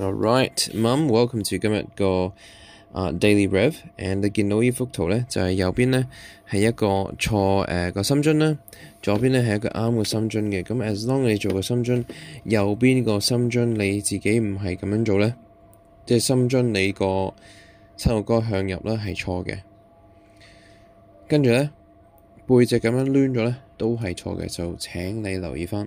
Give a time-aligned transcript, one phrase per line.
[0.00, 2.32] Alright, Mum，welcome to 今日个
[2.90, 3.74] 啊、Daily Rev。
[3.98, 6.06] And 你见到呢幅图咧，就系、右边咧
[6.50, 8.56] 系一个错诶、个深樽啦，
[9.02, 10.62] 左边咧系一个啱嘅深樽嘅。
[10.62, 12.02] 咁 as long 你做个深樽，
[12.44, 15.34] 右边个深樽你自己唔系咁样做咧，
[16.06, 17.34] 即系深樽你个
[17.94, 19.58] 七号哥向入啦系错嘅。
[21.28, 21.68] 跟住咧
[22.46, 25.86] 背脊咁样挛咗咧都系错嘅，就请你留意翻。